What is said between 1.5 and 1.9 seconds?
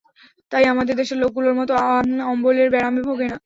মত